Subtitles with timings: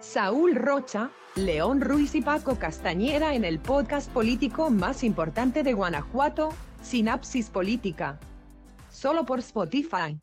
[0.00, 6.50] Saúl Rocha, León Ruiz y Paco Castañeda en el podcast político más importante de Guanajuato,
[6.82, 8.20] Sinapsis Política.
[8.90, 10.20] Solo por Spotify.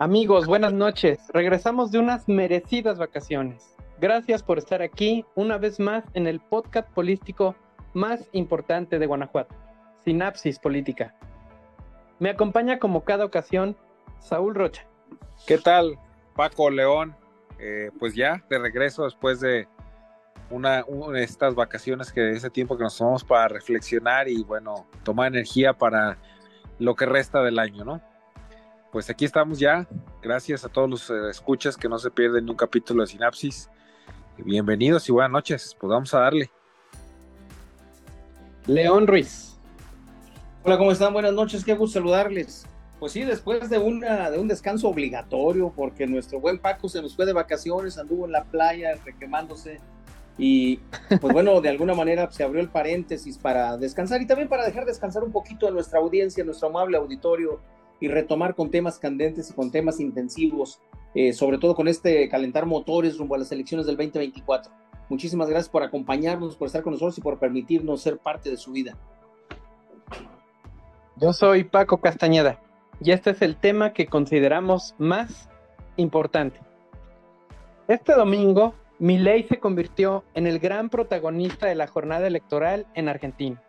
[0.00, 1.18] Amigos, buenas noches.
[1.34, 3.74] Regresamos de unas merecidas vacaciones.
[4.00, 7.56] Gracias por estar aquí una vez más en el podcast político
[7.94, 9.56] más importante de Guanajuato,
[10.04, 11.16] Sinapsis Política.
[12.20, 13.76] Me acompaña como cada ocasión
[14.20, 14.86] Saúl Rocha.
[15.48, 15.98] ¿Qué tal,
[16.36, 17.16] Paco León?
[17.58, 19.66] Eh, pues ya de regreso después de
[20.48, 25.26] una, una, estas vacaciones que ese tiempo que nos tomamos para reflexionar y bueno, tomar
[25.26, 26.18] energía para
[26.78, 28.00] lo que resta del año, ¿no?
[28.90, 29.86] Pues aquí estamos ya.
[30.22, 33.68] Gracias a todos los eh, escuchas que no se pierden un capítulo de Sinapsis.
[34.38, 35.76] Bienvenidos y buenas noches.
[35.78, 36.50] Pues vamos a darle.
[38.66, 39.58] León Ruiz.
[40.64, 41.12] Hola, ¿cómo están?
[41.12, 42.66] Buenas noches, qué gusto saludarles.
[42.98, 47.14] Pues sí, después de, una, de un descanso obligatorio, porque nuestro buen Paco se nos
[47.14, 49.80] fue de vacaciones, anduvo en la playa requemándose.
[50.36, 50.78] Y
[51.20, 54.84] pues bueno, de alguna manera se abrió el paréntesis para descansar y también para dejar
[54.84, 57.60] descansar un poquito a nuestra audiencia, a nuestro amable auditorio
[58.00, 60.80] y retomar con temas candentes y con temas intensivos,
[61.14, 64.72] eh, sobre todo con este calentar motores rumbo a las elecciones del 2024.
[65.08, 68.72] Muchísimas gracias por acompañarnos, por estar con nosotros y por permitirnos ser parte de su
[68.72, 68.96] vida.
[71.16, 72.60] Yo soy Paco Castañeda
[73.00, 75.48] y este es el tema que consideramos más
[75.96, 76.60] importante.
[77.88, 83.62] Este domingo, Milei se convirtió en el gran protagonista de la jornada electoral en Argentina.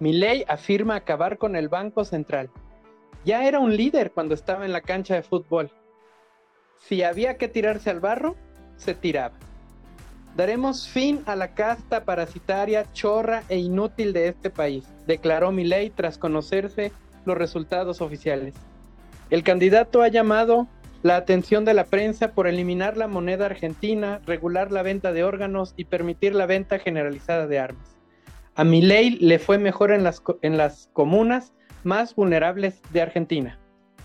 [0.00, 2.50] Milei afirma acabar con el Banco Central,
[3.24, 5.70] ya era un líder cuando estaba en la cancha de fútbol.
[6.78, 8.36] Si había que tirarse al barro,
[8.76, 9.34] se tiraba.
[10.36, 16.16] Daremos fin a la casta parasitaria, chorra e inútil de este país, declaró Milei tras
[16.16, 16.90] conocerse
[17.24, 18.54] los resultados oficiales.
[19.30, 20.68] El candidato ha llamado
[21.02, 25.74] la atención de la prensa por eliminar la moneda argentina, regular la venta de órganos
[25.76, 27.96] y permitir la venta generalizada de armas.
[28.54, 31.52] A Milei le fue mejor en las, en las comunas
[31.84, 33.58] más vulnerables de Argentina.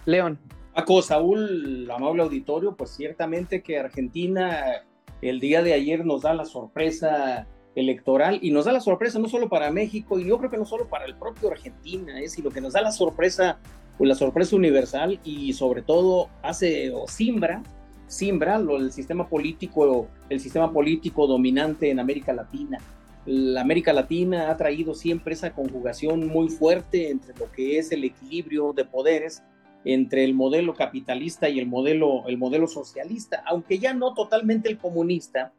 [0.06, 0.40] León.
[0.74, 4.84] Paco, Saúl, amable auditorio, pues ciertamente que Argentina
[5.22, 9.28] el día de ayer nos da la sorpresa electoral y nos da la sorpresa no
[9.28, 12.28] solo para México y yo creo que no solo para el propio Argentina, ¿eh?
[12.28, 13.60] sino que nos da la sorpresa,
[13.98, 17.64] pues la sorpresa universal y sobre todo hace o simbra,
[18.08, 22.80] simbra lo, el sistema político, el sistema político dominante en América Latina
[23.28, 28.06] la América Latina ha traído siempre esa conjugación muy fuerte entre lo que es el
[28.06, 29.44] equilibrio de poderes
[29.84, 34.78] entre el modelo capitalista y el modelo, el modelo socialista, aunque ya no totalmente el
[34.78, 35.52] comunista,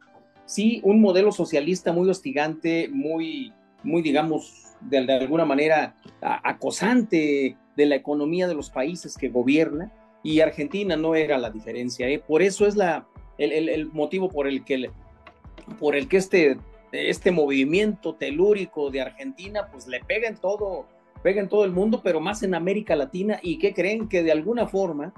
[0.45, 3.53] sí un modelo socialista muy hostigante, muy,
[3.83, 9.91] muy digamos, de, alguna manera acosante de la economía de los países que gobierna,
[10.23, 12.09] y Argentina no era la diferencia.
[12.09, 12.19] ¿eh?
[12.19, 13.07] Por eso es la,
[13.37, 14.89] el, el, motivo por el que,
[15.79, 16.57] por el que este
[16.91, 20.85] este movimiento telúrico de Argentina, pues le pega en todo,
[21.21, 23.39] pega en todo el mundo, pero más en América Latina.
[23.41, 25.13] Y que creen que de alguna forma,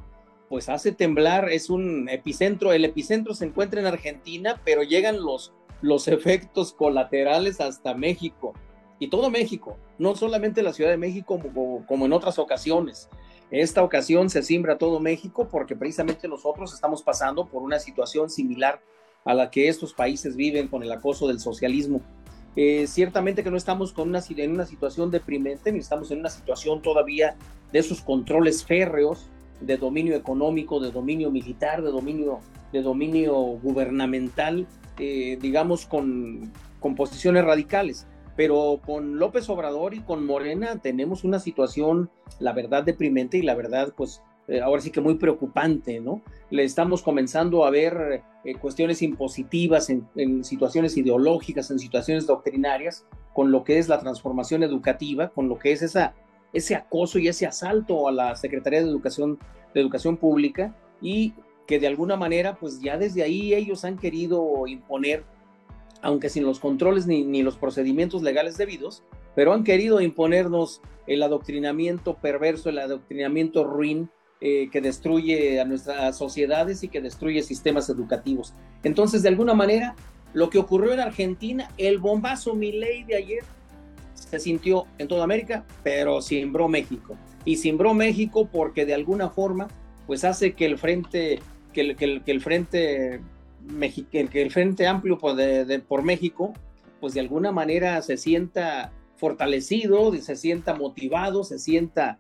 [0.50, 5.54] pues hace temblar, es un epicentro, el epicentro se encuentra en Argentina, pero llegan los,
[5.82, 8.53] los efectos colaterales hasta México.
[9.00, 13.09] Y todo México, no solamente la Ciudad de México como, como en otras ocasiones.
[13.50, 18.82] Esta ocasión se simbra todo México porque precisamente nosotros estamos pasando por una situación similar
[19.26, 22.02] a la que estos países viven con el acoso del socialismo.
[22.56, 27.36] Eh, ciertamente que no estamos en una situación deprimente, ni estamos en una situación todavía
[27.72, 29.28] de esos controles férreos
[29.62, 32.40] de dominio económico, de dominio militar, de dominio,
[32.74, 34.68] de dominio gubernamental,
[35.00, 38.08] eh, digamos, con, con posiciones radicales.
[38.36, 42.09] Pero con López Obrador y con Morena tenemos una situación,
[42.40, 46.22] la verdad, deprimente y la verdad, pues, eh, ahora sí que muy preocupante, ¿no?
[46.49, 53.52] Le estamos comenzando a ver eh, cuestiones impositivas en, situaciones ideológicas, en situaciones doctrinarias, con
[53.52, 55.82] lo que es la transformación educativa, con lo que es
[56.53, 61.34] ese acoso y ese asalto a la Secretaría de Educación, Pública y
[61.66, 65.23] que de alguna manera, pues ya desde ahí ellos han querido imponer,
[66.02, 69.03] aunque sin los controles ni los procedimientos legales debidos,
[69.35, 74.09] pero han querido imponernos el adoctrinamiento perverso, el adoctrinamiento ruin
[74.41, 78.53] eh, que destruye a nuestras sociedades y que destruye sistemas educativos.
[78.84, 79.96] Entonces, de alguna manera,
[80.34, 83.43] lo que ocurrió en Argentina, el bombazo mi ley de ayer,
[84.16, 87.16] se sintió en toda América, pero simbró México.
[87.46, 89.67] Y simbró México porque de alguna forma,
[90.08, 91.40] pues hace que el frente,
[91.73, 93.22] que el, que el, frente,
[94.09, 95.37] que el frente amplio por,
[95.87, 96.53] por México,
[96.99, 102.20] pues de alguna manera se sienta fortalecido, se sienta motivado, se sienta,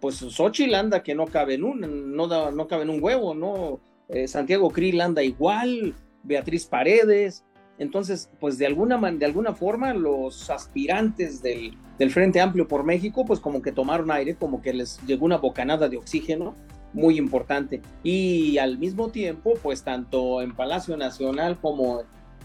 [0.00, 3.80] pues Xochitl anda que no cabe en un, no, no cabe en un huevo, ¿no?
[4.08, 7.44] Eh, Santiago Krill anda igual, Beatriz Paredes,
[7.80, 13.24] entonces, pues de alguna, de alguna forma los aspirantes del, del, Frente Amplio por México,
[13.24, 16.54] pues como que tomaron aire, como que les llegó una bocanada de oxígeno
[16.92, 17.80] muy importante.
[18.02, 22.02] Y al mismo tiempo, pues tanto en Palacio Nacional como,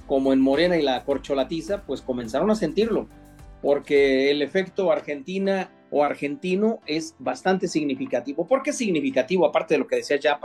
[0.07, 3.09] como en Morena y la Corcholatiza, pues comenzaron a sentirlo,
[3.61, 8.47] porque el efecto Argentina o argentino es bastante significativo.
[8.47, 9.45] ¿Por qué es significativo?
[9.45, 10.39] Aparte de lo que decía ya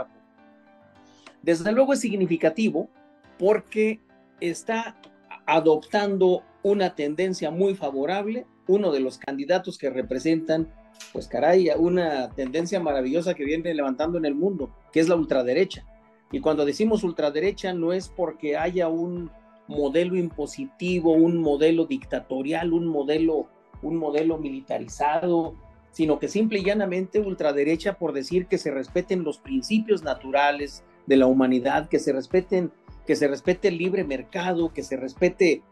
[1.41, 2.89] Desde luego es significativo
[3.37, 3.99] porque
[4.39, 4.97] está
[5.45, 10.71] adoptando una tendencia muy favorable, uno de los candidatos que representan,
[11.11, 15.85] pues caray, una tendencia maravillosa que viene levantando en el mundo, que es la ultraderecha.
[16.31, 19.31] Y cuando decimos ultraderecha no es porque haya un
[19.67, 23.49] modelo impositivo, un modelo dictatorial, un modelo,
[23.81, 25.55] un modelo militarizado,
[25.91, 31.17] sino que simple y llanamente ultraderecha por decir que se respeten los principios naturales de
[31.17, 32.71] la humanidad, que se respeten
[33.05, 35.63] que se respete el libre mercado, que se respete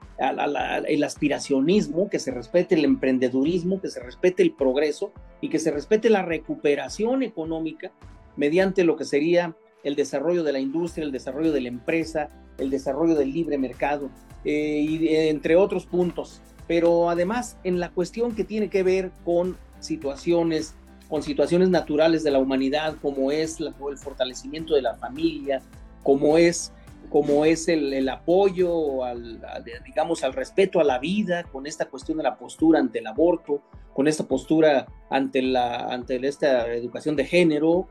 [0.88, 5.72] el aspiracionismo, que se respete el emprendedurismo, que se respete el progreso y que se
[5.72, 7.92] respete la recuperación económica
[8.36, 12.70] mediante lo que sería el desarrollo de la industria, el desarrollo de la empresa, el
[12.70, 14.10] desarrollo del libre mercado,
[14.44, 16.42] eh, y entre otros puntos.
[16.70, 20.76] Pero además en la cuestión que tiene que ver con situaciones,
[21.10, 25.64] con situaciones naturales de la humanidad, como es el fortalecimiento de la familia,
[26.04, 26.72] como es
[27.10, 29.42] como es el, apoyo, al,
[29.84, 33.64] digamos, al respeto a la vida, con esta cuestión de la postura ante el aborto,
[33.96, 37.88] con esta postura ante, la, ante esta educación de género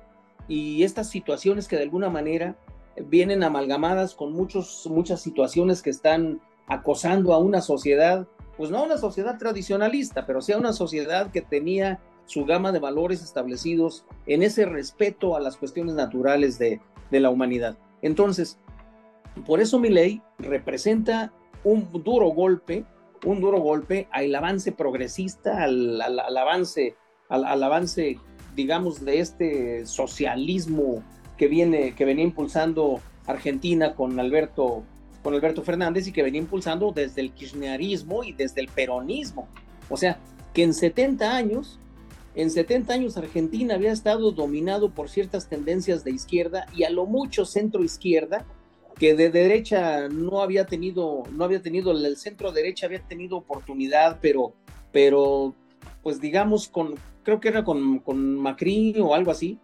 [0.47, 2.57] y estas situaciones que de alguna manera
[3.07, 8.29] vienen amalgamadas con muchos, muchas situaciones que están acosando a una sociedad,
[8.59, 13.23] pues no una sociedad tradicionalista, pero sí una sociedad que tenía su gama de valores
[13.23, 17.79] establecidos en ese respeto a las cuestiones naturales de, de la humanidad.
[18.03, 18.59] Entonces,
[19.47, 21.33] por eso mi ley representa
[21.65, 22.85] un duro golpe,
[23.25, 26.97] un duro golpe al avance progresista, al, avance,
[27.29, 28.19] al, avance,
[28.55, 31.03] digamos, de este socialismo
[31.37, 34.83] que viene, que venía impulsando Argentina con Alberto,
[35.23, 39.49] con Alberto Fernández y que venía impulsando desde el kirchnerismo y desde el peronismo.
[39.88, 40.19] O sea,
[40.55, 41.79] que en 70 años,
[42.35, 47.06] en 70 años Argentina había estado dominado por ciertas tendencias de izquierda y a lo
[47.06, 48.44] mucho centro izquierda,
[48.99, 54.19] que de derecha no había tenido, no había tenido, el centro derecha había tenido oportunidad,
[54.21, 54.55] pero,
[54.93, 55.55] pero
[56.03, 59.59] pues digamos con, creo que era con, con Macri o algo así,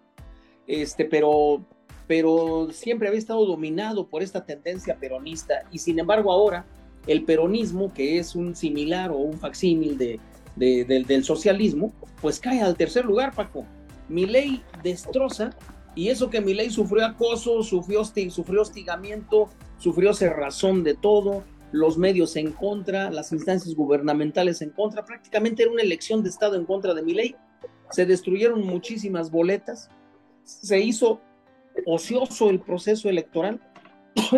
[0.67, 1.65] este, pero,
[2.07, 6.67] pero siempre había estado dominado por esta tendencia peronista y sin embargo ahora
[7.07, 10.21] el peronismo, que es un similar o un facsímil de,
[10.57, 13.67] del socialismo, pues cae al tercer lugar, Paco.
[14.09, 15.51] Mi ley destroza
[15.95, 19.49] y eso que ley sufrió acoso, sufrió, sufrió hostigamiento,
[19.79, 25.73] sufrió cerrazón de todo, los medios en contra, las instancias gubernamentales en contra, prácticamente era
[25.73, 27.37] una elección de Estado en contra de ley.
[27.91, 29.91] Se destruyeron muchísimas boletas,
[30.45, 31.21] se hizo
[31.87, 33.61] ocioso el proceso electoral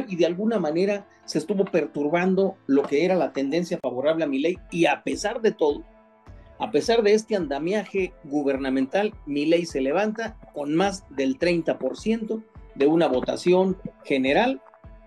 [0.09, 4.59] y de alguna manera se estuvo perturbando lo que era la tendencia favorable a ley
[4.71, 5.85] y a pesar de todo,
[6.59, 12.43] a pesar de este andamiaje gubernamental, mi ley se levanta con más del 30%
[12.75, 14.63] de una votación general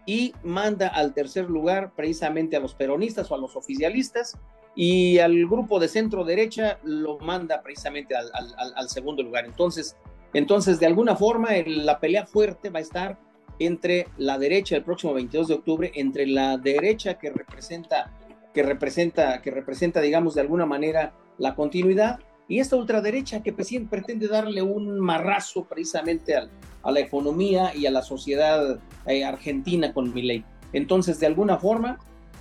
[0.06, 4.38] y manda al tercer lugar precisamente a los peronistas o a los oficialistas
[4.76, 9.46] y al grupo de centro derecha lo manda precisamente al, segundo lugar.
[9.46, 9.96] Entonces,
[10.34, 13.18] entonces, de alguna forma, la pelea fuerte va a estar
[13.60, 18.12] entre la derecha el próximo 22 de octubre, entre la derecha que representa,
[18.54, 24.28] que representa, que representa, digamos, de alguna manera la continuidad y esta ultraderecha que pretende
[24.28, 30.24] darle un marrazo precisamente a la economía y a la sociedad eh, argentina con mi
[30.24, 30.44] ley.
[30.74, 32.00] Entonces, de alguna forma,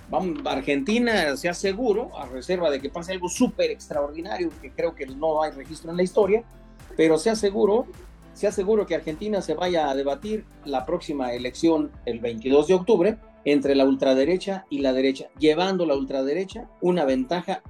[0.09, 5.05] vamos, Argentina se aseguro, a reserva de que pase algo súper extraordinario, que creo que
[5.05, 6.43] no hay registro en la historia,
[6.99, 7.85] pero se aseguro,
[8.33, 13.17] se aseguro que Argentina se vaya a debatir la próxima elección el 22 de octubre
[13.45, 17.61] entre la ultraderecha y la derecha, llevando la ultraderecha una ventaja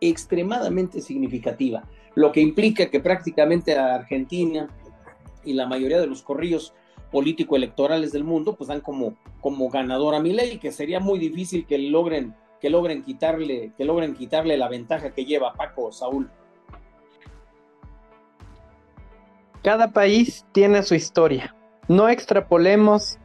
[0.00, 4.70] extremadamente significativa, lo que implica que prácticamente a Argentina
[5.44, 6.72] y la mayoría de los corrillos
[7.12, 11.76] político-electorales del mundo, pues dan como, como ganador a ley que sería muy difícil que
[11.76, 16.30] logren que logren quitarle, que logren quitarle la ventaja que lleva Paco Saúl.
[19.62, 21.54] Cada país tiene su historia.
[21.88, 23.18] No extrapolemos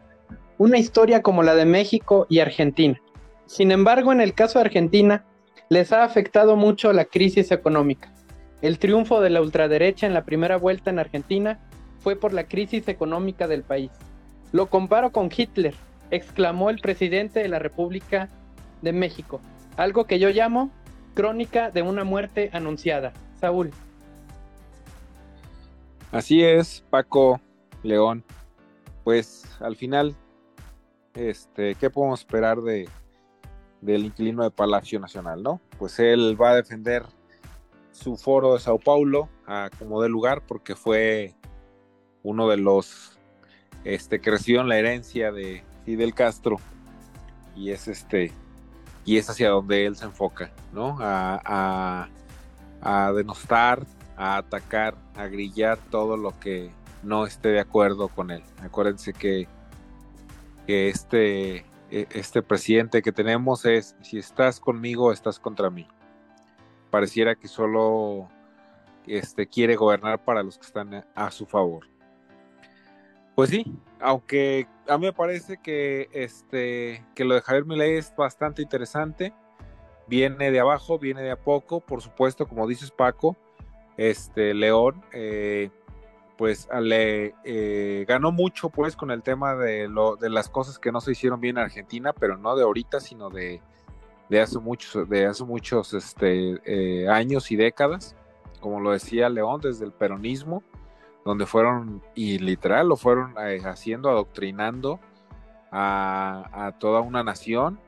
[0.58, 3.00] una historia como la de México y Argentina.
[3.46, 5.26] Sin embargo, en el caso de Argentina,
[5.70, 8.12] les ha afectado mucho la crisis económica.
[8.64, 11.60] El triunfo de la ultraderecha en la primera vuelta en Argentina
[12.00, 13.92] fue por la crisis económica del país.
[14.52, 15.76] Lo comparo con Hitler,
[16.10, 18.30] exclamó el presidente de la República
[18.82, 19.40] de México,
[19.78, 20.72] algo que yo llamo
[21.14, 23.14] crónica de una muerte anunciada.
[23.40, 23.72] Saúl.
[26.14, 27.42] Así es, Paco
[27.82, 28.24] León.
[29.04, 30.16] Pues al final,
[31.16, 32.88] este, ¿qué podemos esperar de,
[33.82, 35.60] del inquilino de Palacio Nacional, no?
[35.80, 37.04] Pues él va a defender
[37.92, 41.34] su foro de Sao Paulo a como de lugar porque fue
[42.22, 43.18] uno de los
[43.84, 46.58] este, que recibieron la herencia de Fidel Castro
[47.56, 48.32] y es este
[49.04, 50.96] y es hacia donde él se enfoca, ¿no?
[51.02, 52.08] A,
[52.82, 53.84] a, denostar,
[54.18, 56.72] a atacar, a grillar todo lo que
[57.04, 58.44] no esté de acuerdo con él.
[58.62, 59.48] Acuérdense que,
[60.66, 65.88] que este, e, este presidente que tenemos es, si estás conmigo, estás contra mí.
[66.90, 68.30] Pareciera que solo
[69.06, 71.88] este, quiere gobernar para los que están a su favor.
[73.36, 73.66] Pues sí,
[74.00, 79.34] aunque a mí me parece que este que lo de Javier Milei es bastante interesante.
[80.08, 83.36] Viene de abajo, viene de a poco, por supuesto, como dices Paco,
[83.98, 85.70] este León, eh,
[86.38, 90.92] pues le eh, ganó mucho pues con el tema de lo de las cosas que
[90.92, 93.62] no se hicieron bien en Argentina, pero no de ahorita, sino de,
[94.30, 98.16] de hace muchos, de hace muchos este, eh, años y décadas,
[98.60, 100.64] como lo decía León, desde el peronismo
[101.26, 105.00] donde fueron, y literal lo fueron eh, haciendo, adoctrinando
[105.72, 107.80] a, toda una nación,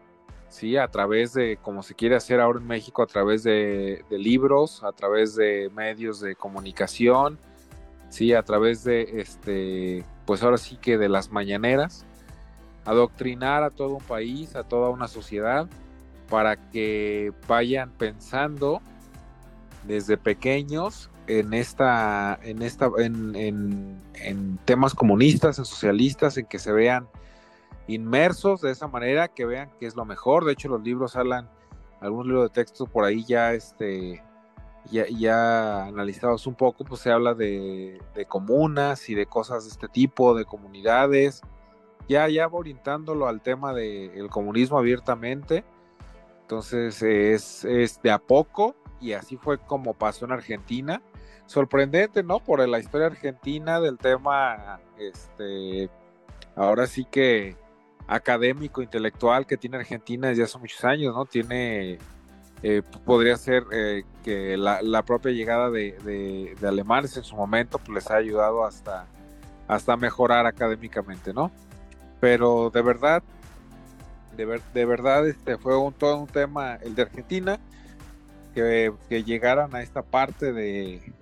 [0.50, 0.78] ¿sí?
[0.78, 4.92] A través de, como se quiere hacer ahora en México, a través de, libros, a
[4.92, 7.38] través de medios de comunicación,
[8.10, 8.34] ¿sí?
[8.34, 12.06] A través de, este, pues ahora sí que de las mañaneras,
[12.86, 15.68] adoctrinar a todo un país, a toda una sociedad,
[16.30, 18.82] para que vayan pensando
[19.84, 24.00] desde pequeños en esta, en esta, en,
[24.66, 27.08] temas comunistas, en socialistas, en que se vean
[27.88, 30.46] inmersos de esa manera, que vean que es lo mejor.
[30.46, 31.50] De hecho, los libros hablan,
[32.00, 34.24] algún libro de texto por ahí ya, este,
[34.92, 39.88] ya, ya analizados un poco, pues se habla de, comunas y de cosas de este
[39.88, 41.42] tipo, de comunidades,
[42.08, 45.63] ya, ya orientándolo al tema del comunismo abiertamente.
[46.42, 51.01] Entonces es, es de a poco y así fue como pasó en Argentina
[51.46, 52.39] sorprendente, ¿no?
[52.39, 55.89] Por la historia argentina del tema, este,
[56.56, 57.56] ahora sí que
[58.07, 61.25] académico, intelectual que tiene Argentina desde hace muchos años, ¿no?
[61.25, 61.97] Tiene,
[62.63, 68.12] eh, podría ser eh, que la, propia llegada de, alemanes en su momento pues les
[68.12, 69.07] ha ayudado hasta,
[69.67, 71.51] hasta mejorar académicamente, ¿no?
[72.19, 73.24] Pero de verdad,
[74.35, 77.59] de, de verdad este fue un, todo un tema el de Argentina,
[78.53, 81.13] que, que llegaran a esta parte de,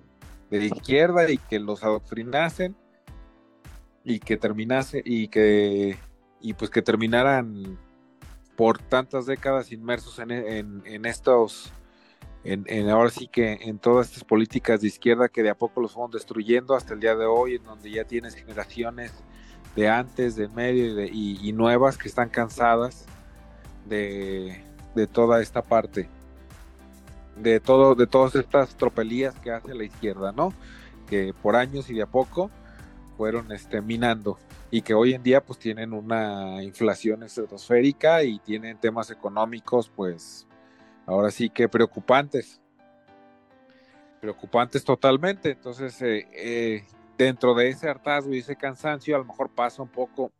[0.50, 2.76] de izquierda y que los adoctrinasen
[4.04, 5.96] y que terminase y que
[6.44, 7.78] y pues que terminaran
[8.54, 11.72] por tantas décadas inmersos en, en, estos
[12.44, 15.92] en, ahora sí que en todas estas políticas de izquierda que de a poco los
[15.92, 19.12] fueron destruyendo hasta el día de hoy en donde ya tienes generaciones
[19.74, 23.06] de antes, de medio y, y nuevas que están cansadas
[23.86, 24.62] de,
[24.94, 26.10] de toda esta parte
[27.36, 30.52] de todo, de todas estas tropelías que hace la izquierda, ¿no?
[31.08, 32.50] Que por años y de a poco
[33.16, 34.38] fueron este, minando
[34.70, 40.46] y que hoy en día pues tienen una inflación estratosférica y tienen temas económicos pues
[41.06, 42.60] ahora sí que preocupantes.
[44.20, 45.50] Preocupantes totalmente.
[45.50, 46.84] Entonces eh, eh,
[47.16, 50.32] dentro de ese hartazgo y ese cansancio a lo mejor pasa un poco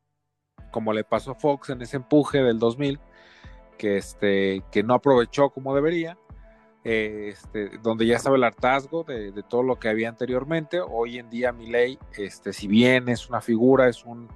[0.71, 2.99] como le pasó a Fox en ese empuje del 2000
[3.79, 6.19] que este que no aprovechó como debería
[6.85, 10.81] eh, este, donde ya estaba el hartazgo de, todo lo que había anteriormente.
[10.81, 14.29] Hoy en día Milei, este, si bien es una figura, es un,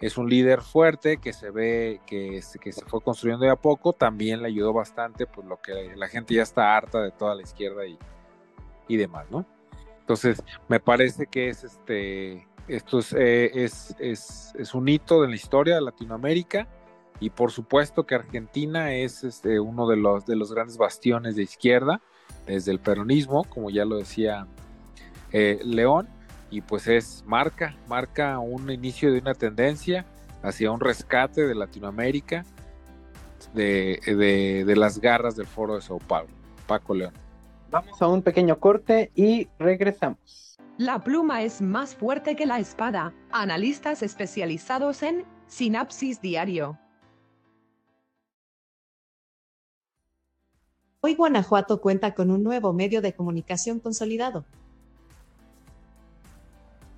[0.00, 3.92] es un líder fuerte que se ve que, que se fue construyendo de a poco,
[3.92, 7.42] también le ayudó bastante, pues lo que la gente ya está harta de toda la
[7.42, 7.98] izquierda y,
[8.86, 9.44] y demás, ¿no?
[9.98, 15.30] Entonces, me parece que es este, esto es, eh, es, es, es un hito en
[15.30, 16.68] la historia de Latinoamérica
[17.20, 21.42] y por supuesto que Argentina es este, uno de los, de los grandes bastiones de
[21.42, 22.00] izquierda,
[22.46, 24.46] desde el peronismo, como ya lo decía
[25.32, 26.08] eh, León,
[26.50, 30.06] y pues es marca, marca un inicio de una tendencia
[30.42, 32.44] hacia un rescate de Latinoamérica
[33.54, 36.30] de, de las garras del foro de Sao Paulo.
[36.66, 37.14] Paco León.
[37.70, 40.58] Vamos a un pequeño corte y regresamos.
[40.78, 43.12] La pluma es más fuerte que la espada.
[43.32, 46.78] Analistas especializados en Sinapsis Diario.
[51.00, 54.44] Hoy Guanajuato cuenta con un nuevo medio de comunicación consolidado.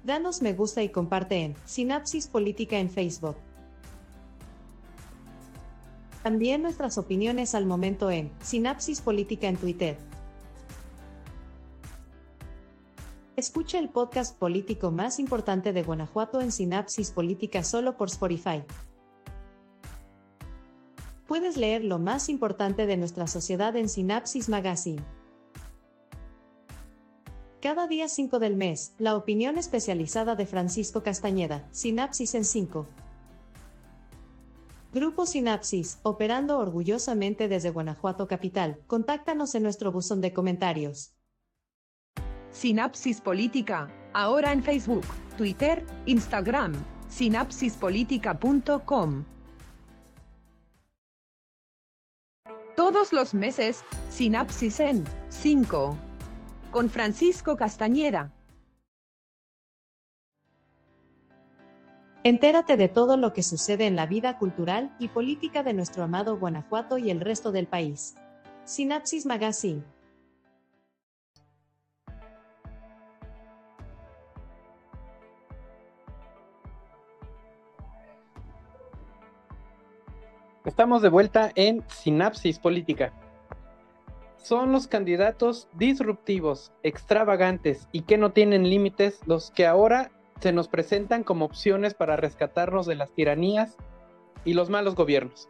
[0.05, 3.37] Danos me gusta y comparte en Sinapsis Política en Facebook.
[6.23, 9.99] También nuestras opiniones al momento en Sinapsis Política en Twitter.
[13.37, 18.65] Escucha el podcast político más importante de Guanajuato en Sinapsis Política solo por Spotify.
[21.31, 25.01] Puedes leer lo más importante de nuestra sociedad en Sinapsis Magazine.
[27.63, 32.85] Cada día 5 del mes, la opinión especializada de Francisco Castañeda, Sinapsis en 5.
[34.93, 38.81] Grupo Sinapsis, operando orgullosamente desde Guanajuato Capital.
[38.89, 41.15] Contáctanos en nuestro buzón de comentarios.
[42.51, 45.07] Sinapsis Política, ahora en Facebook,
[45.37, 46.73] Twitter, Instagram,
[47.09, 49.25] sinapsispolitica.com.
[52.81, 55.99] Todos los meses, Sinapsis en 5.
[56.71, 58.33] Con Francisco Castañeda.
[62.25, 66.39] Entérate de todo lo que sucede en la vida cultural y política de nuestro amado
[66.39, 68.15] Guanajuato y el resto del país.
[68.65, 69.85] Sinapsis Magazine.
[80.67, 83.15] Estamos de vuelta en Sinapsis Política.
[84.37, 90.69] Son los candidatos disruptivos, extravagantes y que no tienen límites los que ahora se nos
[90.69, 93.79] presentan como opciones para rescatarnos de las tiranías
[94.45, 95.49] y los malos gobiernos.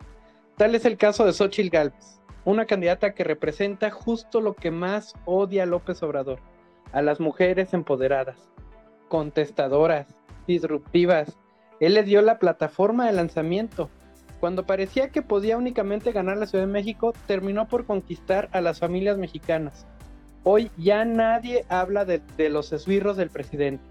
[0.57, 5.15] Tal es el caso de Xochitl Gálvez, una candidata que representa justo lo que más
[5.25, 6.39] odia López Obrador,
[6.93, 8.49] a las mujeres empoderadas,
[9.09, 10.07] contestadoras,
[10.47, 11.37] disruptivas.
[11.81, 13.91] Él le dio la plataforma de lanzamiento
[14.41, 18.81] cuando parecía que podía únicamente ganar la Ciudad de México, terminó por conquistar a las
[18.81, 19.87] familias mexicanas.
[20.43, 23.85] Hoy ya nadie habla de, los esbirros del presidente,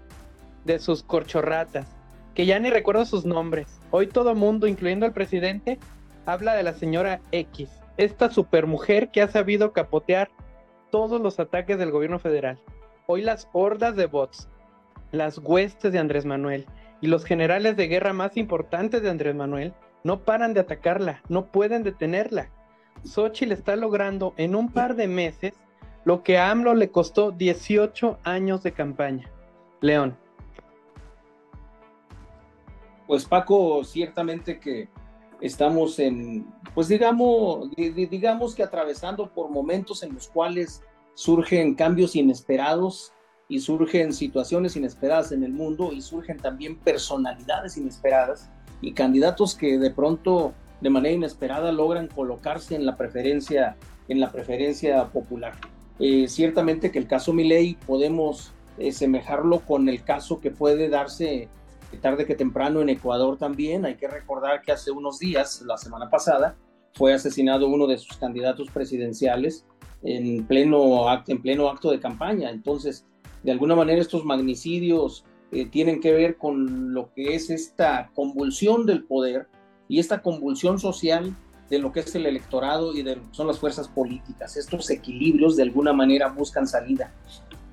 [0.64, 1.86] de sus corchorratas,
[2.34, 3.80] que ya ni recuerdo sus nombres.
[3.92, 5.78] Hoy todo mundo, incluyendo el presidente,
[6.26, 10.30] habla de la señora X, esta supermujer que ha sabido capotear
[10.90, 12.58] todos los ataques del gobierno federal.
[13.06, 14.48] Hoy las hordas de bots,
[15.12, 16.66] las huestes de Andrés Manuel
[17.00, 19.72] y los generales de guerra más importantes de Andrés Manuel
[20.04, 22.50] no paran de atacarla, no pueden detenerla.
[23.04, 25.54] Xochitl está logrando en un par de meses
[26.04, 29.30] lo que a AMLO le costó 18 años de campaña.
[29.80, 30.16] León.
[33.06, 34.88] Pues Paco, ciertamente que
[35.40, 40.82] estamos en, pues digamos, digamos que atravesando por momentos en los cuales
[41.14, 43.12] surgen cambios inesperados
[43.48, 48.48] y surgen situaciones inesperadas en el mundo y surgen también personalidades inesperadas
[48.80, 53.76] y candidatos que de pronto de manera inesperada logran colocarse en la preferencia,
[54.08, 55.54] en la preferencia popular.
[55.98, 61.48] Eh, ciertamente que el caso Milei podemos eh, semejarlo con el caso que puede darse
[62.00, 63.84] tarde que temprano en Ecuador también.
[63.84, 66.56] Hay que recordar que hace unos días, la semana pasada,
[66.94, 69.66] fue asesinado uno de sus candidatos presidenciales
[70.02, 72.50] en pleno, en pleno acto de campaña.
[72.50, 73.04] Entonces,
[73.42, 78.86] de alguna manera estos magnicidios eh, tienen que ver con lo que es esta convulsión
[78.86, 79.48] del poder
[79.88, 81.34] y esta convulsión social
[81.68, 84.56] de lo que es el electorado y de lo que son las fuerzas políticas.
[84.56, 87.12] Estos equilibrios de alguna manera buscan salida.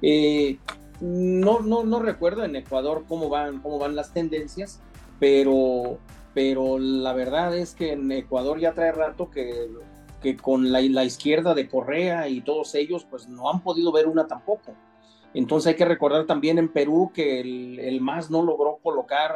[0.02, 0.58] Eh,
[1.02, 4.82] no, no, no recuerdo en Ecuador cómo van, cómo van las tendencias,
[5.20, 6.00] pero,
[6.34, 9.68] pero la verdad es que en Ecuador ya trae rato que,
[10.22, 14.08] que con la, la izquierda de Correa y todos ellos, pues no han podido ver
[14.08, 14.74] una tampoco.
[15.38, 19.36] Entonces hay que recordar también en Perú que el, MAS no logró colocar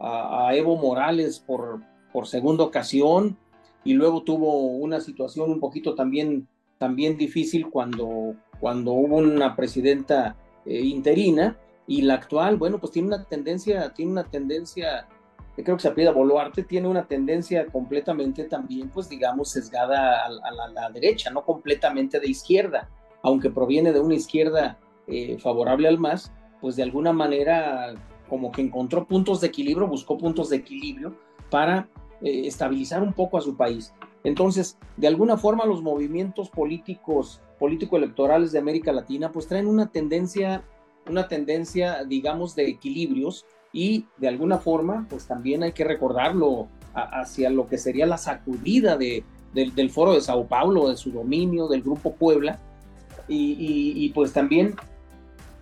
[0.00, 1.80] a, Evo Morales por,
[2.12, 3.36] por segunda ocasión
[3.84, 6.48] y luego tuvo una situación un poquito también,
[6.78, 10.34] también difícil cuando, cuando hubo una presidenta
[10.66, 15.06] eh, interina y la actual, bueno, pues tiene una tendencia, tiene una tendencia,
[15.54, 20.90] creo que se apellida Boluarte, tiene una tendencia completamente también, pues digamos, sesgada a, la,
[20.90, 22.88] derecha, no completamente de izquierda,
[23.22, 27.94] aunque proviene de una izquierda eh, favorable al MAS, pues de alguna manera
[28.28, 31.14] como que encontró puntos de equilibrio, buscó puntos de equilibrio
[31.50, 31.88] para
[32.20, 33.94] eh, estabilizar un poco a su país.
[34.24, 40.62] Entonces, de alguna forma los movimientos políticos, político-electorales de América Latina, pues traen una tendencia,
[41.08, 47.50] una tendencia, digamos, de equilibrios y de alguna forma, pues también hay que recordarlo, hacia
[47.50, 51.82] lo que sería la sacudida de, del foro de Sao Paulo, de su dominio, del
[51.82, 52.58] grupo Puebla,
[53.28, 54.74] y, pues también,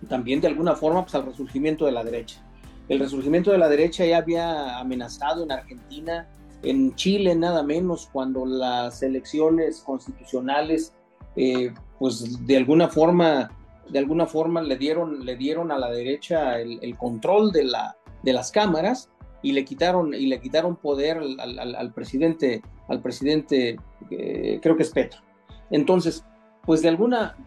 [0.07, 2.43] también de alguna forma pues al resurgimiento de la derecha.
[2.87, 6.27] El resurgimiento de la derecha ya había amenazado en Argentina,
[6.63, 10.93] en Chile nada menos, cuando las elecciones constitucionales
[11.35, 13.51] eh, pues de alguna forma
[13.89, 18.33] de alguna forma le dieron, le dieron a la derecha el, control de, la, de
[18.33, 19.09] las cámaras
[19.41, 23.77] y le quitaron, y le quitaron poder al, presidente, al presidente,
[24.09, 25.21] eh, creo que es Petro.
[25.69, 26.25] Entonces,
[26.65, 27.37] pues de alguna,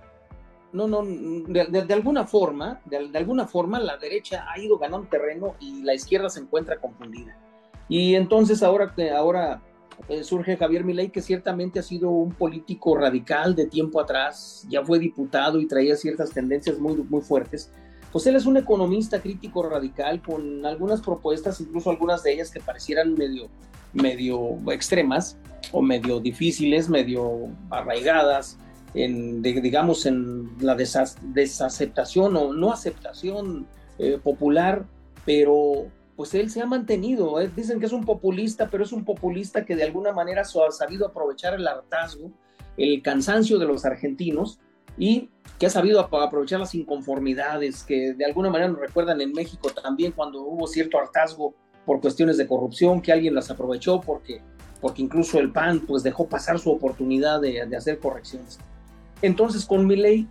[0.73, 5.83] no, no, de, alguna forma, de, alguna forma la derecha ha ido ganando terreno y
[5.83, 7.37] la izquierda se encuentra confundida.
[7.89, 9.63] Y entonces ahora, ahora
[10.09, 14.85] eh, surge Javier Milei, que ciertamente ha sido un político radical de tiempo atrás, ya
[14.85, 17.71] fue diputado y traía ciertas tendencias muy, muy fuertes.
[18.13, 22.61] Pues él es un economista crítico radical con algunas propuestas, incluso algunas de ellas que
[22.61, 23.49] parecieran medio,
[23.93, 25.37] medio extremas
[25.71, 28.59] o medio difíciles, medio arraigadas,
[28.95, 33.67] en, digamos, en la desaceptación o no aceptación
[33.99, 34.85] eh, popular,
[35.25, 37.41] pero pues él se ha mantenido.
[37.41, 37.51] ¿eh?
[37.55, 41.07] Dicen que es un populista, pero es un populista que de alguna manera ha sabido
[41.07, 42.31] aprovechar el hartazgo,
[42.77, 44.59] el cansancio de los argentinos
[44.99, 49.71] y que ha sabido aprovechar las inconformidades que de alguna manera nos recuerdan en México
[49.71, 54.41] también cuando hubo cierto hartazgo por cuestiones de corrupción, que alguien las aprovechó porque,
[54.81, 58.59] porque incluso el PAN pues dejó pasar su oportunidad de, hacer correcciones.
[59.23, 60.29] Entonces con mi ley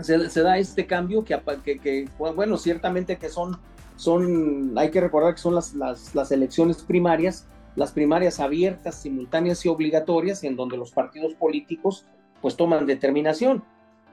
[0.00, 3.58] se, da este cambio que, que, bueno, ciertamente que son
[4.76, 7.46] hay que recordar que son las, elecciones primarias,
[7.76, 12.06] las primarias abiertas, simultáneas y obligatorias, en donde los partidos políticos
[12.40, 13.62] pues toman determinación.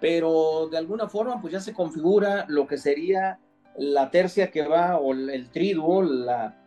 [0.01, 3.39] Pero de alguna forma pues ya se configura lo que sería
[3.77, 6.57] la tercia que va, o el triduo, la,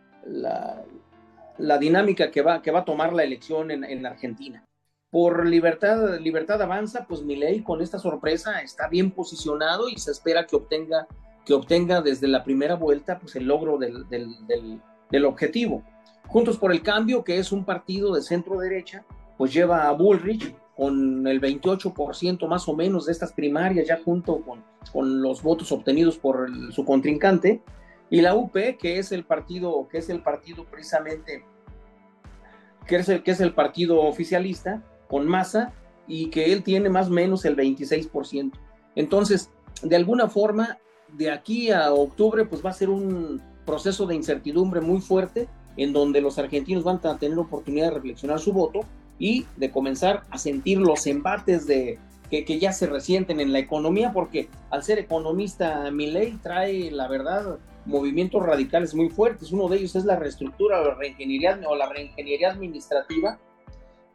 [1.59, 4.65] la, dinámica que va, que va a tomar la elección en Argentina.
[5.11, 10.13] Por libertad, libertad avanza, pues mi ley con esta sorpresa está bien posicionado y se
[10.13, 11.09] espera que obtenga
[11.45, 15.83] que obtenga desde la primera vuelta pues, el logro del, del, objetivo.
[16.29, 19.05] Juntos por el Cambio, que es un partido de centro derecha,
[19.37, 24.41] pues lleva a Bullrich con el 28% más o menos de estas primarias, ya junto
[24.43, 27.63] con, con los votos obtenidos por su contrincante,
[28.11, 31.45] y la UP, que es el partido, que es el partido precisamente,
[32.87, 35.73] que es el, que es el partido oficialista, con masa,
[36.07, 38.53] y que él tiene más o menos el 26%.
[38.97, 39.51] Entonces,
[39.83, 40.79] de alguna forma,
[41.13, 45.93] de aquí a octubre, pues va a ser un proceso de incertidumbre muy fuerte, en
[45.93, 48.81] donde los argentinos van a tener oportunidad de reflexionar su voto
[49.19, 51.99] y de comenzar a sentir los embates de,
[52.31, 56.91] que, que ya se resienten en la economía, porque al ser economista, mi ley trae,
[56.91, 59.53] la verdad, movimientos radicales muy fuertes.
[59.53, 63.39] Uno de ellos es la reestructura la reingeniería, o la reingeniería administrativa,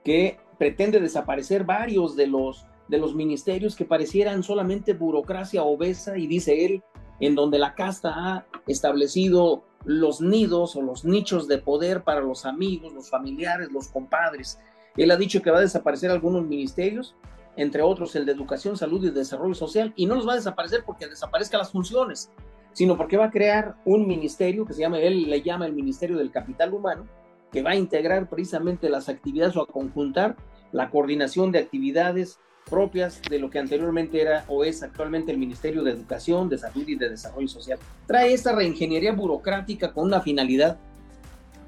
[0.03, 6.27] que pretende desaparecer varios de los de los ministerios que parecieran solamente burocracia obesa y
[6.27, 6.83] dice él,
[7.19, 12.45] en donde la casta ha establecido los nidos o los nichos de poder para los
[12.45, 14.59] amigos, los familiares, los compadres.
[14.97, 17.15] Él ha dicho que va a desaparecer algunos ministerios,
[17.57, 20.83] entre otros el de Educación, Salud y Desarrollo Social, y no los va a desaparecer
[20.85, 22.31] porque desaparezcan las funciones,
[22.73, 26.17] sino porque va a crear un ministerio que se llama, él le llama el Ministerio
[26.17, 27.07] del Capital Humano,
[27.55, 30.35] que va a integrar precisamente las actividades o a conjuntar
[30.73, 32.37] la coordinación de actividades
[32.69, 36.85] propias de lo que anteriormente era o es actualmente el Ministerio de Educación, de Salud
[36.85, 37.79] y de Desarrollo Social.
[38.07, 40.77] Trae esta reingeniería burocrática con una finalidad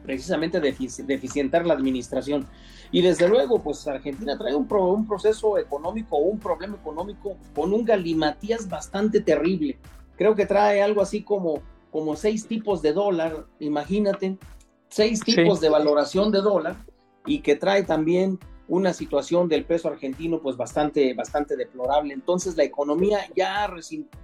[0.03, 0.75] precisamente de,
[1.07, 2.45] eficientar la administración.
[2.91, 7.71] Y desde luego, pues Argentina trae un, un proceso económico o un problema económico con
[7.71, 9.77] un galimatías bastante terrible.
[10.17, 14.37] Creo que trae algo así como, como seis tipos de dólar, imagínate,
[14.89, 16.75] seis tipos de valoración de dólar
[17.25, 22.13] y que trae también una situación del peso argentino pues bastante, bastante deplorable.
[22.13, 23.73] Entonces la economía ya ha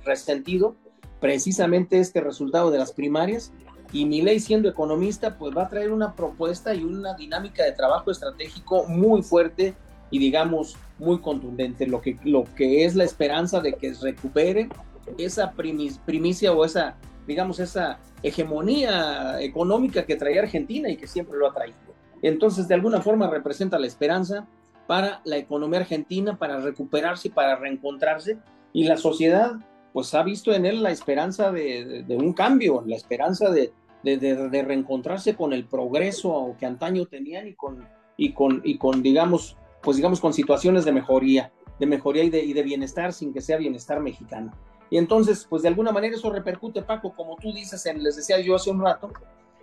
[0.06, 0.76] resentido
[1.20, 3.54] precisamente este resultado de las primarias
[3.94, 8.12] y ley siendo economista pues va a traer una propuesta y una dinámica de trabajo
[8.12, 9.76] estratégico muy fuerte
[10.10, 14.70] y digamos muy contundente, lo que, lo que es la esperanza de que recupere
[15.18, 16.96] esa primicia o esa,
[17.28, 21.78] digamos, esa hegemonía económica que traía Argentina y que siempre lo ha traído.
[22.22, 24.48] Entonces, de alguna forma representa la esperanza
[24.88, 28.38] para la economía argentina, para recuperarse para reencontrarse.
[28.72, 29.54] Y la sociedad,
[29.92, 33.72] pues ha visto en él la esperanza de, un cambio, la esperanza de,
[34.04, 39.58] de, reencontrarse con el progreso que antaño tenían y con, y con, y con digamos,
[39.82, 43.42] pues digamos, con situaciones de mejoría, de mejoría y de, y de bienestar sin que
[43.42, 44.54] sea bienestar mexicano.
[44.94, 48.40] Y entonces, pues de alguna manera eso repercute, Paco, como tú dices, en, les decía
[48.40, 49.10] yo hace un rato,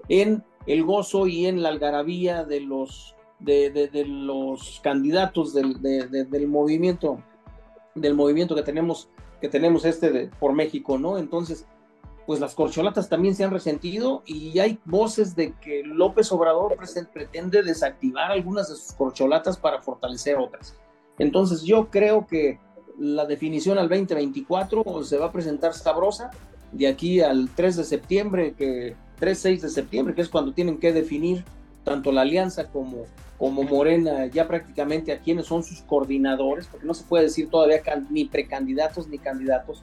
[0.08, 7.22] en el gozo y en la algarabía de los, de, los candidatos del, del, movimiento,
[7.94, 9.08] del movimiento que tenemos,
[9.40, 11.16] que tenemos este por México, ¿no?
[11.16, 11.64] Entonces,
[12.26, 16.76] pues las corcholatas también se han resentido y hay voces de que López Obrador
[17.12, 20.76] pretende desactivar algunas de sus corcholatas para fortalecer otras.
[21.20, 22.58] Entonces yo creo que
[23.00, 26.30] la definición al 2024 se va a presentar sabrosa
[26.70, 30.92] de aquí al 3 de septiembre, que 3-6 de septiembre, que es cuando tienen que
[30.92, 31.44] definir
[31.82, 33.06] tanto la alianza como,
[33.38, 37.80] como Morena, ya prácticamente a quienes son sus coordinadores, porque no se puede decir todavía
[38.10, 39.82] ni precandidatos ni candidatos,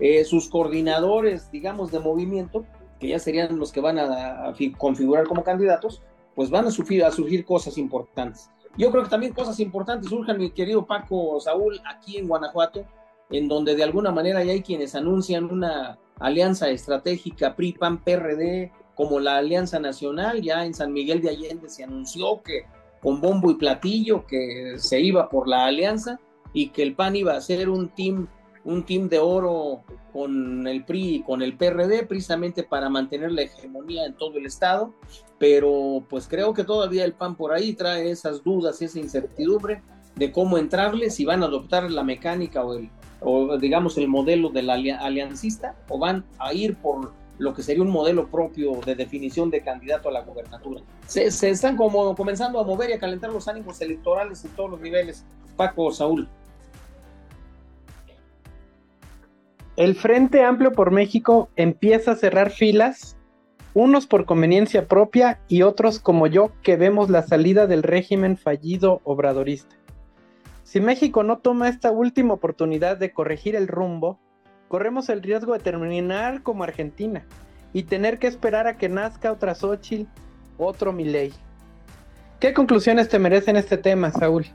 [0.00, 2.64] eh, sus coordinadores, digamos, de movimiento,
[2.98, 6.02] que ya serían los que van a, configurar como candidatos,
[6.34, 8.50] pues van a a surgir cosas importantes.
[8.76, 12.84] Yo creo que también cosas importantes surjan, mi querido Paco Saúl, aquí en Guanajuato,
[13.30, 19.36] en donde de alguna manera ya hay quienes anuncian una alianza estratégica PRI-PAN-PRD, como la
[19.36, 22.64] Alianza Nacional, ya en San Miguel de Allende se anunció que
[23.02, 26.18] con bombo y platillo que se iba por la alianza
[26.54, 28.26] y que el PAN iba a ser un team
[28.66, 33.42] un team de oro con el PRI y con el PRD, precisamente para mantener la
[33.42, 34.92] hegemonía en todo el estado,
[35.38, 39.82] pero pues creo que todavía el PAN por ahí trae esas dudas, esa incertidumbre
[40.16, 44.48] de cómo entrarle, si van a adoptar la mecánica o, el, o digamos el modelo
[44.48, 49.50] del aliancista o van a ir por lo que sería un modelo propio de definición
[49.50, 50.80] de candidato a la gobernatura.
[51.06, 54.70] Se, se están como comenzando a mover y a calentar los ánimos electorales en todos
[54.70, 55.24] los niveles.
[55.56, 56.28] Paco, Saúl.
[59.76, 63.16] El Frente Amplio por México empieza a cerrar filas,
[63.74, 69.02] unos por conveniencia propia y otros como yo que vemos la salida del régimen fallido
[69.04, 69.76] obradorista.
[70.62, 74.18] Si México no toma esta última oportunidad de corregir el rumbo,
[74.68, 77.26] corremos el riesgo de terminar como Argentina
[77.74, 80.08] y tener que esperar a que nazca otra Xochitl,
[80.56, 81.34] otro Milei.
[82.40, 84.46] ¿Qué conclusiones te merecen este tema, Saúl?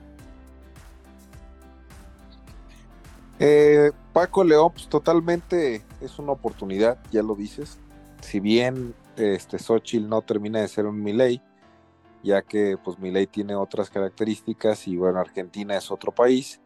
[3.43, 7.79] Eh, Paco León, pues totalmente es una oportunidad, ya lo dices.
[8.21, 11.41] Si bien este Xochitl no termina de ser un Milei,
[12.21, 16.61] ya que pues Milei tiene otras características y bueno, Argentina es otro país.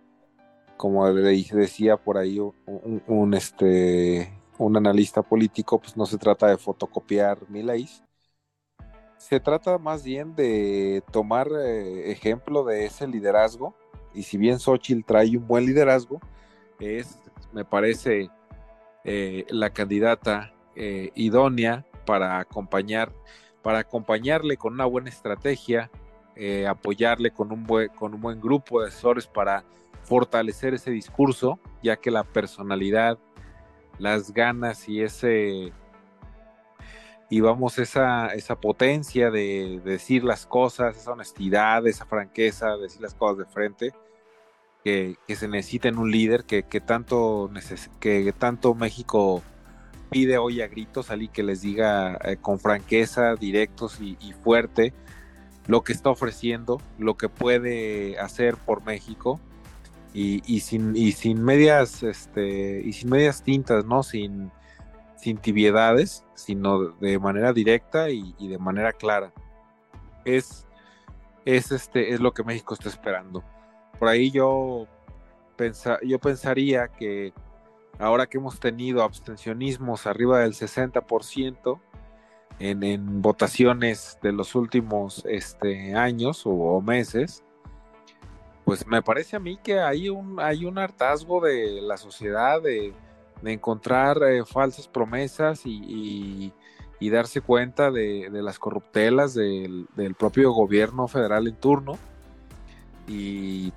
[0.75, 6.57] Como le decía por ahí un, este, un analista político, pues no se trata de
[6.57, 7.87] fotocopiar Milei.
[9.17, 13.73] Se trata más bien de tomar eh, ejemplo de ese liderazgo.
[14.13, 16.19] Y si bien Xochitl trae un buen liderazgo,
[16.79, 17.19] es,
[17.53, 18.29] me parece,
[19.03, 23.11] eh, la candidata eh, idónea para acompañar,
[23.61, 25.89] para acompañarle con una buena estrategia,
[26.35, 29.63] eh, apoyarle con un, buen, con un buen grupo de asesores para
[30.03, 33.17] fortalecer ese discurso, ya que la personalidad,
[33.97, 35.71] las ganas y ese
[37.27, 43.01] y vamos esa, esa potencia de, de, decir las cosas, esa honestidad, esa franqueza, decir
[43.01, 43.93] las cosas de frente,
[44.85, 47.49] que, se necesita en un líder que, tanto
[47.99, 49.41] que tanto México
[50.11, 54.93] pide hoy a gritos, y que les diga eh, con franqueza, directos y, fuerte
[55.65, 59.39] lo que está ofreciendo, lo que puede hacer por México
[60.13, 64.03] y, sin, y sin medias este y sin medias tintas, ¿no?
[64.03, 64.51] Sin,
[65.17, 69.33] sin tibiedades, sino de manera directa y, de manera clara.
[70.25, 70.67] Es,
[71.43, 73.43] es, este, es lo que México está esperando
[73.99, 74.87] por ahí yo,
[76.03, 77.33] yo pensaría que
[77.99, 81.79] ahora que hemos tenido abstencionismos arriba del 60%
[82.59, 87.43] en, en votaciones de los últimos este, años o, meses,
[88.63, 92.93] pues me parece a mí que hay un, hay un hartazgo de la sociedad de,
[93.43, 96.51] encontrar eh, falsas promesas y,
[97.11, 101.99] darse cuenta de, las corruptelas del, del propio gobierno federal en turno.
[103.07, 103.71] Y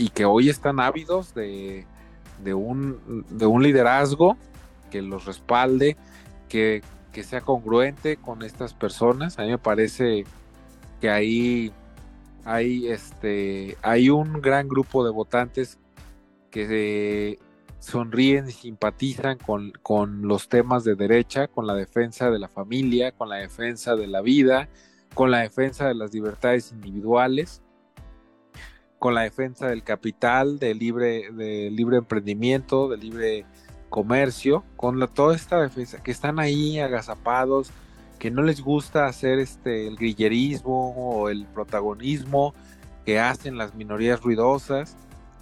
[0.00, 1.84] y que hoy están ávidos de,
[2.54, 4.38] un, de un liderazgo
[4.90, 5.98] que los respalde,
[6.48, 6.82] que,
[7.22, 9.38] sea congruente con estas personas.
[9.38, 10.24] A mí me parece
[11.02, 11.70] que ahí
[12.46, 15.78] hay, este, hay un gran grupo de votantes
[16.50, 17.38] que
[17.78, 23.12] sonríen y simpatizan con, con, los temas de derecha, con la defensa de la familia,
[23.12, 24.70] con la defensa de la vida,
[25.12, 27.60] con la defensa de las libertades individuales
[29.00, 33.46] con la defensa del capital, del libre, de libre emprendimiento, del libre
[33.88, 37.72] comercio, con toda esta defensa, que están ahí agazapados,
[38.18, 42.54] que no les gusta hacer este el grillerismo o el protagonismo
[43.06, 44.98] que hacen las minorías ruidosas,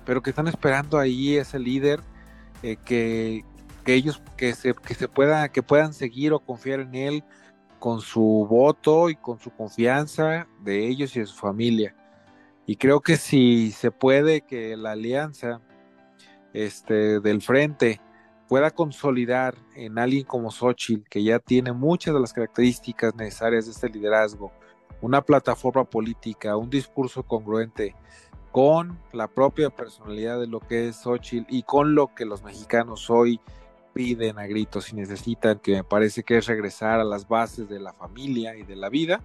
[0.06, 2.00] pero que están esperando ahí ese líder
[2.62, 3.44] eh, que,
[3.86, 7.24] ellos que se, que se pueda, que puedan seguir o confiar en él
[7.80, 11.96] con su voto y con su confianza de ellos y de su familia.
[12.68, 15.62] Y creo que si se puede que la alianza
[16.52, 17.98] este, del frente
[18.46, 23.72] pueda consolidar en alguien como Xochitl, que ya tiene muchas de las características necesarias de
[23.72, 24.52] este liderazgo,
[25.00, 27.96] una plataforma política, un discurso congruente
[28.52, 33.08] con la propia personalidad de lo que es Xochitl y con lo que los mexicanos
[33.08, 33.40] hoy
[33.94, 37.80] piden a gritos y necesitan, que me parece que es regresar a las bases de
[37.80, 39.22] la familia y de la vida,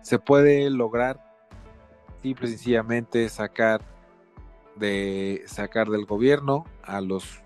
[0.00, 1.31] se puede lograr
[2.22, 3.82] y sencillamente sacar
[4.76, 7.40] de sacar del gobierno a los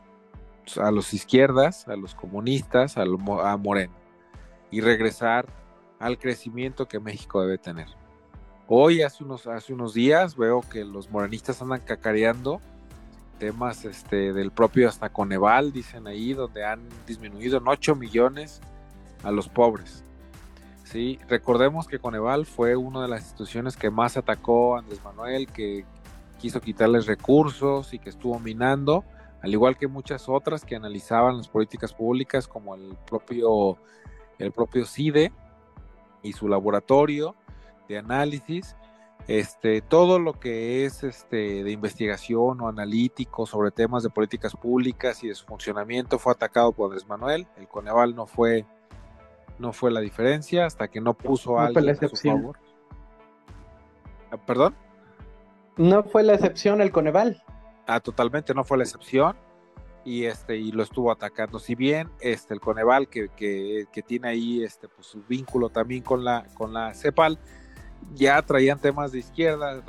[0.80, 3.94] a los izquierdas, a los comunistas, a, a Moreno
[4.70, 5.46] y regresar
[5.98, 7.86] al crecimiento que México debe tener.
[8.68, 12.60] Hoy, hace unos, hace unos días, veo que los morenistas andan cacareando
[13.38, 18.60] temas este, del propio hasta Coneval, dicen ahí, donde han disminuido en 8 millones
[19.22, 20.04] a los pobres.
[20.86, 25.48] Sí, recordemos que Coneval fue una de las instituciones que más atacó a Andrés Manuel,
[25.48, 25.84] que
[26.38, 29.04] quiso quitarles recursos y que estuvo minando,
[29.42, 33.78] al igual que muchas otras que analizaban las políticas públicas, como el propio,
[34.38, 35.32] el propio CIDE
[36.22, 37.34] y su laboratorio
[37.88, 38.76] de análisis,
[39.26, 45.24] este, todo lo que es este, de investigación o analítico sobre temas de políticas públicas
[45.24, 47.48] y de su funcionamiento fue atacado por Andrés Manuel.
[47.56, 48.64] El Coneval no fue,
[49.58, 52.58] no fue la diferencia hasta que no puso a alguien a su favor.
[54.30, 54.74] Ah, ¿Perdón?
[55.76, 57.42] No fue la excepción el Coneval.
[57.86, 59.36] Ah, totalmente, no fue la excepción.
[60.04, 61.58] Y este, y lo estuvo atacando.
[61.58, 66.02] Si bien este, el Coneval, que, que, que tiene ahí este, pues, su vínculo también
[66.02, 67.38] con la, con la CEPAL,
[68.14, 69.82] ya traían temas de izquierda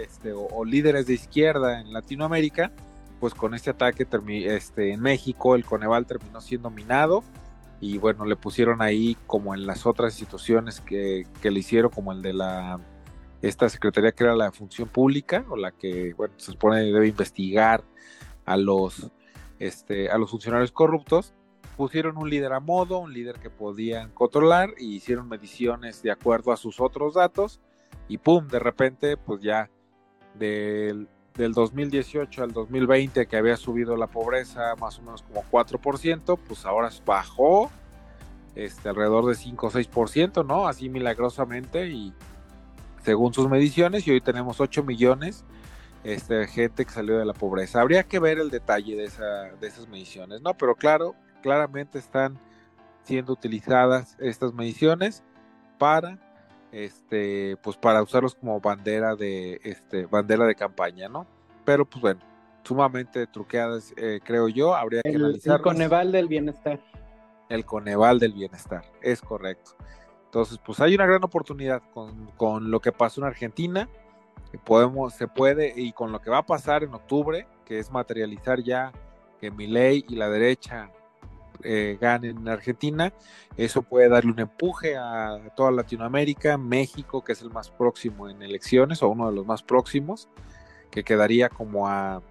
[0.00, 2.72] este, o, líderes de izquierda en Latinoamérica,
[3.20, 4.06] pues con este ataque
[4.46, 7.22] este, en México el Coneval terminó siendo minado
[7.80, 12.22] y bueno, le pusieron ahí como en las otras instituciones que, le hicieron, como el
[12.22, 12.80] de la
[13.42, 17.84] esta secretaría que era la función pública o la que bueno se supone debe investigar
[18.46, 19.12] a los
[19.58, 21.34] este a los funcionarios corruptos
[21.76, 26.52] pusieron un líder a modo, un líder que podían controlar y hicieron mediciones de acuerdo
[26.52, 27.60] a sus otros datos
[28.08, 29.70] y pum, de repente pues ya
[30.34, 36.64] del, 2018 al 2020 que había subido la pobreza más o menos como 4%, pues
[36.64, 37.70] ahora bajó
[38.54, 40.66] este, alrededor de 5 o 6%, ¿no?
[40.66, 42.14] Así milagrosamente y
[43.02, 45.44] según sus mediciones y hoy tenemos 8 millones
[46.04, 47.80] este, de gente que salió de la pobreza.
[47.80, 50.54] Habría que ver el detalle de, esa, de esas mediciones, ¿no?
[50.54, 52.38] Pero claro, claramente están
[53.02, 55.22] siendo utilizadas estas mediciones
[55.78, 56.18] para
[56.72, 61.26] este pues para usarlos como bandera de este bandera de campaña no
[61.64, 66.80] pero pues bueno sumamente truqueadas eh, creo yo habría que analizar el Coneval del bienestar.
[67.48, 69.72] El Coneval del bienestar es correcto.
[70.24, 73.88] Entonces pues hay una gran oportunidad con, con lo que pasó en Argentina.
[74.64, 78.62] Podemos se puede y con lo que va a pasar en octubre que es materializar
[78.62, 78.92] ya
[79.40, 80.90] que mi ley y la derecha
[81.62, 83.12] eh, ganen en Argentina,
[83.56, 88.42] eso puede darle un empuje a toda Latinoamérica, México, que es el más próximo en
[88.42, 90.28] elecciones, o uno de los más próximos,
[90.90, 92.22] que quedaría como a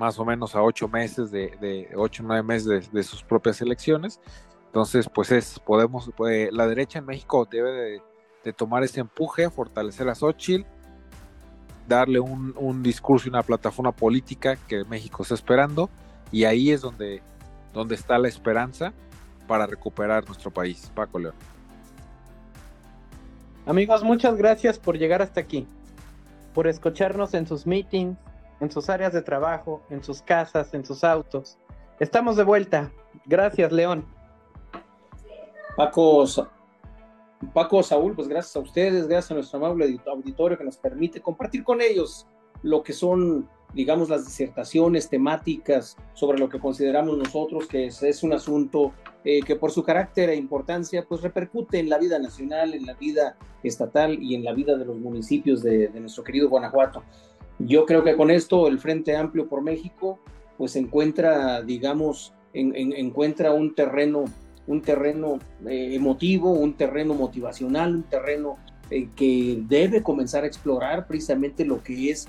[0.00, 4.18] más o menos a ocho meses de, de ocho nueve meses de, sus propias elecciones.
[4.66, 6.10] Entonces, pues es, podemos,
[6.52, 8.00] la derecha en México debe
[8.42, 10.64] de, tomar ese empuje, fortalecer a Xochitl,
[11.86, 15.90] darle un, un discurso y una plataforma política que México está esperando,
[16.32, 17.22] y ahí es donde
[17.72, 18.92] donde está la esperanza
[19.46, 20.90] para recuperar nuestro país.
[20.94, 21.34] Paco León.
[23.66, 25.66] Amigos, muchas gracias por llegar hasta aquí,
[26.54, 28.16] por escucharnos en sus meetings,
[28.60, 31.58] en sus áreas de trabajo, en sus casas, en sus autos.
[31.98, 32.90] Estamos de vuelta.
[33.26, 34.04] Gracias, León.
[35.76, 36.24] Paco,
[37.52, 41.64] Paco Saúl, pues gracias a ustedes, gracias a nuestro amable auditorio que nos permite compartir
[41.64, 42.26] con ellos
[42.62, 48.32] lo que son digamos, las disertaciones temáticas sobre lo que consideramos nosotros que es, un
[48.32, 48.92] asunto
[49.24, 52.94] eh, que por su carácter e importancia, pues repercute en la vida nacional, en la
[52.94, 57.02] vida estatal y en la vida de los municipios de, nuestro querido Guanajuato.
[57.58, 60.18] Yo creo que con esto el Frente Amplio por México,
[60.56, 64.24] pues encuentra, digamos, encuentra un terreno,
[64.66, 68.56] un terreno eh, emotivo, un terreno motivacional, un terreno
[68.90, 72.26] eh, que debe comenzar a explorar precisamente lo que es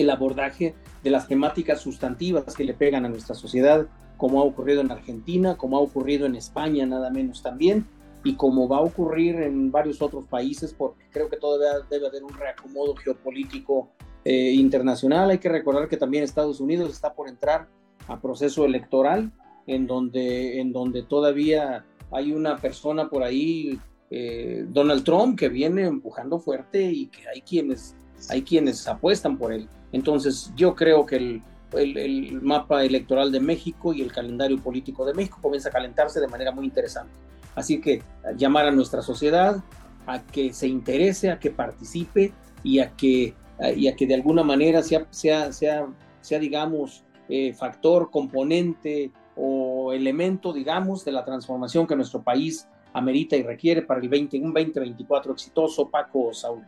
[0.00, 3.86] el abordaje de las temáticas sustantivas que le pegan a nuestra sociedad,
[4.16, 7.86] como ha ocurrido en Argentina, como ha ocurrido en España, nada menos también,
[8.24, 12.24] y como va a ocurrir en varios otros países, porque creo que todavía debe haber
[12.24, 13.90] un reacomodo geopolítico
[14.24, 15.30] eh, internacional.
[15.30, 17.68] Hay que recordar que también Estados Unidos está por entrar
[18.08, 19.32] a proceso electoral,
[19.66, 23.78] en donde, en donde todavía hay una persona por ahí,
[24.10, 27.94] eh, Donald Trump, que viene empujando fuerte y que hay quienes,
[28.28, 29.68] hay quienes apuestan por él.
[29.92, 31.42] Entonces yo creo que el,
[31.72, 36.28] el, mapa electoral de México y el calendario político de México comienza a calentarse de
[36.28, 37.12] manera muy interesante.
[37.54, 38.02] Así que
[38.36, 39.62] llamar a nuestra sociedad
[40.06, 43.34] a que se interese, a que participe y a que,
[43.76, 45.86] y a que de alguna manera sea, sea, sea,
[46.20, 53.36] sea digamos, eh, factor, componente o elemento, digamos, de la transformación que nuestro país amerita
[53.36, 55.90] y requiere para el 20, un 2024 exitoso.
[55.90, 56.64] Paco Saúl.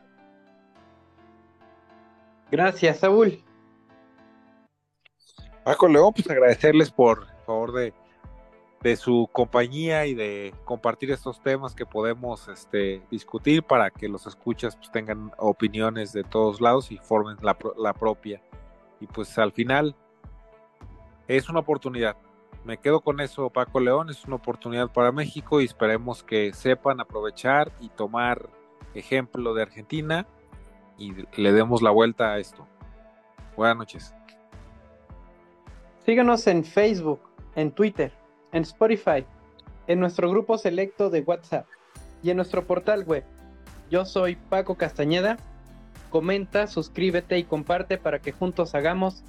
[2.50, 3.42] Gracias, Saúl.
[5.64, 7.92] Paco León, pues agradecerles por favor de,
[8.82, 14.26] de su compañía y de compartir estos temas que podemos este, discutir para que los
[14.26, 18.42] escuchas pues, tengan opiniones de todos lados y formen la, la propia.
[19.00, 19.94] Y pues al final
[21.28, 22.16] es una oportunidad.
[22.64, 27.00] Me quedo con eso, Paco León, es una oportunidad para México y esperemos que sepan
[27.00, 28.50] aprovechar y tomar
[28.94, 30.26] ejemplo de Argentina
[31.00, 32.64] y le demos la vuelta a esto.
[33.56, 34.14] Buenas noches.
[36.04, 37.18] Síganos en Facebook,
[37.56, 38.12] en Twitter,
[38.52, 39.24] en Spotify,
[39.86, 41.66] en nuestro grupo selecto de WhatsApp
[42.22, 43.24] y en nuestro portal web.
[43.90, 45.38] Yo soy Paco Castañeda.
[46.10, 49.24] Comenta, suscríbete y comparte para que juntos hagamos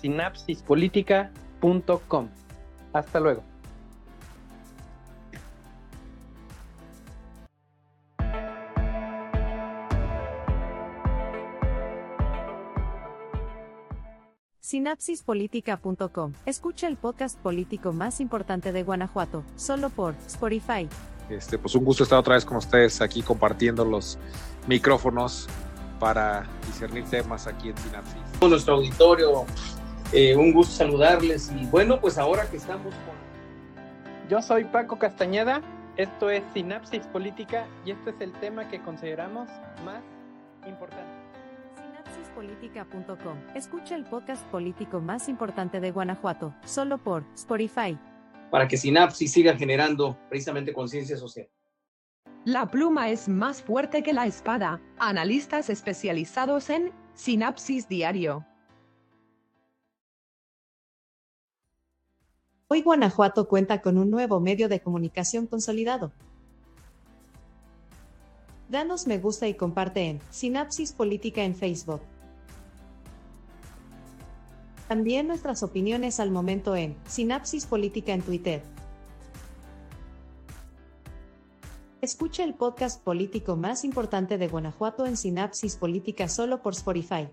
[0.00, 2.28] sinapsispolítica.com.
[2.92, 3.42] Hasta luego.
[14.76, 16.34] Sinapsispolitica.com.
[16.44, 20.86] Escucha el podcast político más importante de Guanajuato, solo por Spotify.
[21.30, 24.18] Este, pues un gusto estar otra vez con ustedes aquí compartiendo los
[24.66, 25.48] micrófonos
[25.98, 28.20] para discernir temas aquí en Sinapsis.
[28.42, 29.46] Nuestro auditorio,
[30.12, 34.28] eh, un gusto saludarles y bueno, pues ahora que estamos con...
[34.28, 35.62] Yo soy Paco Castañeda,
[35.96, 39.48] esto es Sinapsis Política y este es el tema que consideramos
[39.86, 40.02] más
[40.66, 41.25] importante.
[42.36, 43.38] Sinapsispolitica.com.
[43.54, 47.98] Escucha el podcast político más importante de Guanajuato, solo por Spotify.
[48.50, 51.48] Para que Sinapsis siga generando precisamente conciencia social.
[52.44, 54.80] La pluma es más fuerte que la espada.
[54.98, 58.44] Analistas especializados en Sinapsis Diario.
[62.68, 66.12] Hoy Guanajuato cuenta con un nuevo medio de comunicación consolidado.
[68.68, 72.00] Danos me gusta y comparte en Sinapsis Política en Facebook.
[74.88, 78.62] También nuestras opiniones al momento en Sinapsis Política en Twitter.
[82.00, 87.28] Escucha el podcast político más importante de Guanajuato en Sinapsis Política solo por Spotify.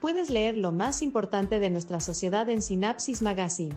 [0.00, 3.74] Puedes leer lo más importante de nuestra sociedad en Sinapsis Magazine.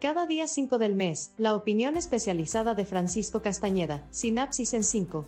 [0.00, 5.24] Cada día 5 del mes, la opinión especializada de Francisco Castañeda, Sinapsis en 5.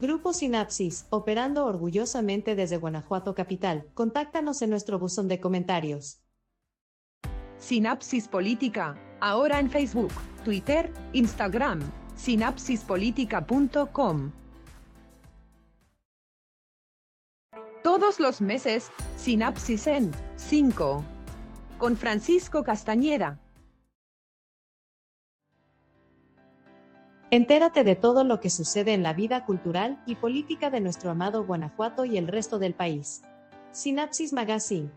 [0.00, 3.88] Grupo Sinapsis, operando orgullosamente desde Guanajuato Capital.
[3.94, 6.20] Contáctanos en nuestro buzón de comentarios.
[7.58, 10.12] Sinapsis Política, ahora en Facebook,
[10.44, 11.80] Twitter, Instagram,
[12.14, 14.30] sinapsispolitica.com.
[17.82, 21.04] Todos los meses, Sinapsis en 5.
[21.76, 23.40] Con Francisco Castañeda.
[27.30, 31.44] Entérate de todo lo que sucede en la vida cultural y política de nuestro amado
[31.44, 33.20] Guanajuato y el resto del país.
[33.70, 34.90] Sinapsis Magazine.